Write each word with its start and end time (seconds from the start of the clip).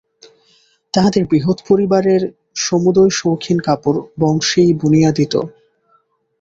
তাঁহাদের 0.93 1.23
বৃহৎ 1.25 1.57
পরিবারের 1.69 2.21
সমুদয় 2.57 3.11
শৌখিন 3.11 3.57
কাপড় 3.59 3.99
বংশীই 4.19 4.71
বুনিয়া 4.73 5.11
দিত। 5.11 5.33